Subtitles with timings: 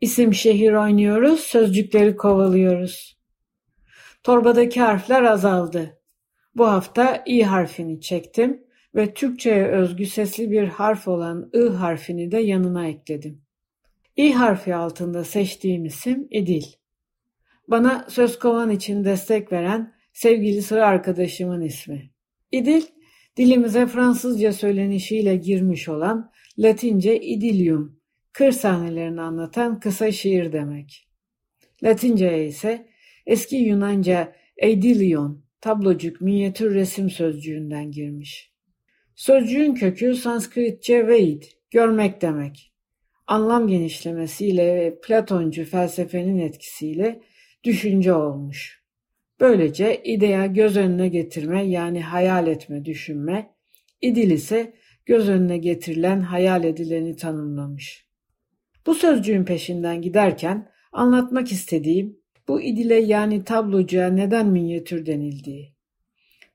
[0.00, 3.20] İsim şehir oynuyoruz, sözcükleri kovalıyoruz.
[4.22, 6.00] Torbadaki harfler azaldı.
[6.54, 12.38] Bu hafta i harfini çektim ve Türkçe'ye özgü sesli bir harf olan ı harfini de
[12.38, 13.42] yanına ekledim.
[14.16, 16.64] İ harfi altında seçtiğim isim İdil.
[17.68, 22.10] Bana söz kovan için destek veren sevgili sıra arkadaşımın ismi.
[22.52, 22.82] İdil,
[23.36, 27.99] dilimize Fransızca söylenişiyle girmiş olan Latince idilium,
[28.32, 31.08] kır sahnelerini anlatan kısa şiir demek.
[31.82, 32.86] Latince'ye ise
[33.26, 38.52] eski Yunanca eidilion, tablocuk, minyatür resim sözcüğünden girmiş.
[39.14, 42.72] Sözcüğün kökü Sanskritçe veid, görmek demek.
[43.26, 47.20] Anlam genişlemesiyle ve Platoncu felsefenin etkisiyle
[47.64, 48.82] düşünce olmuş.
[49.40, 53.54] Böylece idea göz önüne getirme yani hayal etme, düşünme,
[54.00, 54.74] idil ise
[55.06, 58.09] göz önüne getirilen hayal edileni tanımlamış.
[58.86, 65.74] Bu sözcüğün peşinden giderken anlatmak istediğim bu idile yani tablocuğa neden minyatür denildiği.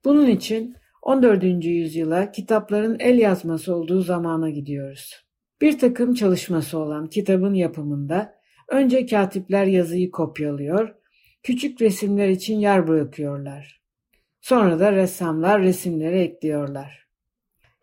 [0.05, 1.43] Bunun için 14.
[1.65, 5.25] yüzyıla kitapların el yazması olduğu zamana gidiyoruz.
[5.61, 8.35] Bir takım çalışması olan kitabın yapımında
[8.69, 10.95] önce katipler yazıyı kopyalıyor,
[11.43, 13.81] küçük resimler için yer bırakıyorlar.
[14.41, 17.07] Sonra da ressamlar resimleri ekliyorlar.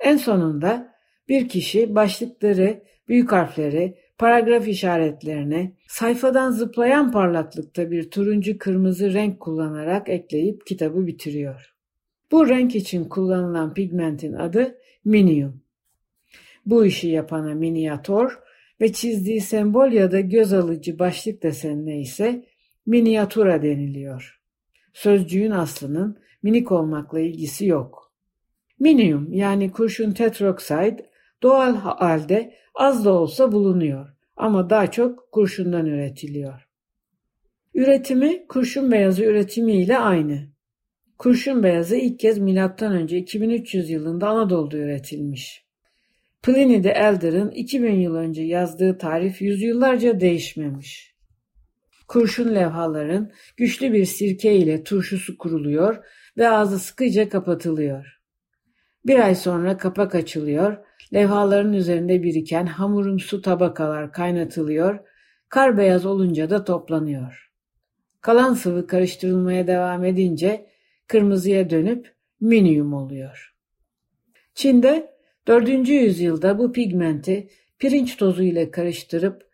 [0.01, 0.95] En sonunda
[1.29, 10.09] bir kişi başlıkları, büyük harfleri, paragraf işaretlerini sayfadan zıplayan parlaklıkta bir turuncu kırmızı renk kullanarak
[10.09, 11.75] ekleyip kitabı bitiriyor.
[12.31, 15.63] Bu renk için kullanılan pigmentin adı minium.
[16.67, 18.39] Bu işi yapana miniatör
[18.81, 22.45] ve çizdiği sembol ya da göz alıcı başlık desenine ise
[22.87, 24.41] miniatura deniliyor.
[24.93, 28.13] Sözcüğün aslının minik olmakla ilgisi yok.
[28.79, 31.12] Minium yani kurşun tetrokside
[31.43, 36.69] doğal halde az da olsa bulunuyor ama daha çok kurşundan üretiliyor.
[37.75, 40.53] Üretimi kurşun beyazı üretimi ile aynı.
[41.19, 43.07] Kurşun beyazı ilk kez M.Ö.
[43.07, 45.67] 2300 yılında Anadolu'da üretilmiş.
[46.43, 51.15] Pliny the Elder'ın 2000 yıl önce yazdığı tarif yüzyıllarca değişmemiş.
[52.09, 56.05] Kurşun levhaların güçlü bir sirke ile turşusu kuruluyor
[56.37, 58.21] ve ağzı sıkıca kapatılıyor.
[59.07, 60.77] Bir ay sonra kapak açılıyor,
[61.15, 64.99] levhaların üzerinde biriken hamurumsu tabakalar kaynatılıyor,
[65.49, 67.53] kar beyaz olunca da toplanıyor.
[68.21, 70.67] Kalan sıvı karıştırılmaya devam edince
[71.07, 73.55] kırmızıya dönüp minium oluyor.
[74.55, 75.13] Çin'de
[75.47, 75.89] 4.
[75.89, 79.47] yüzyılda bu pigmenti pirinç tozu ile karıştırıp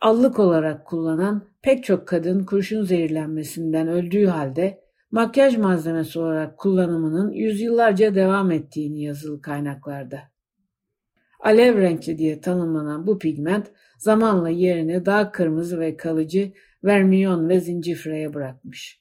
[0.00, 4.80] allık olarak kullanan pek çok kadın kurşun zehirlenmesinden öldüğü halde
[5.10, 10.35] makyaj malzemesi olarak kullanımının yüzyıllarca devam ettiğini yazılı kaynaklarda.
[11.46, 13.66] Alev renkli diye tanımlanan bu pigment
[13.98, 16.52] zamanla yerini daha kırmızı ve kalıcı
[16.84, 19.00] vermiyon ve zincifreye bırakmış.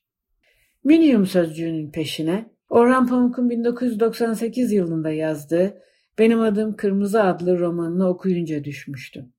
[0.84, 5.82] Minium sözcüğünün peşine Orhan Pamuk'un 1998 yılında yazdığı
[6.20, 9.34] Benim Adım Kırmızı adlı romanını okuyunca düşmüştüm.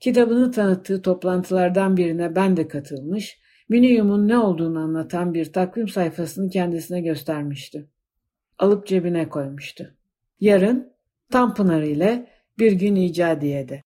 [0.00, 7.00] Kitabını tanıttığı toplantılardan birine ben de katılmış, Minium'un ne olduğunu anlatan bir takvim sayfasını kendisine
[7.00, 7.88] göstermişti.
[8.58, 9.94] Alıp cebine koymuştu.
[10.40, 10.97] Yarın
[11.32, 12.26] Tanpınar ile
[12.58, 13.76] bir gün icadiyede.